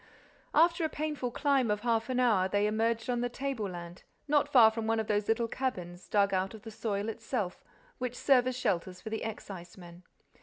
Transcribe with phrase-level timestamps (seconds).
[0.55, 4.71] After a painful climb of half an hour, they emerged on the tableland, not far
[4.71, 7.63] from one of those little cabins, dug out of the soil itself,
[7.99, 10.01] which serve as shelters for the excisemen.